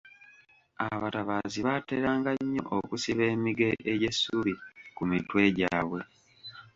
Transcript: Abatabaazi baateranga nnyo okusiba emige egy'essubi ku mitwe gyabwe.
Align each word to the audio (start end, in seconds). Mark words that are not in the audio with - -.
Abatabaazi 0.87 1.59
baateranga 1.65 2.29
nnyo 2.41 2.63
okusiba 2.77 3.23
emige 3.35 3.69
egy'essubi 3.91 4.53
ku 4.95 5.01
mitwe 5.09 5.41
gyabwe. 5.57 6.01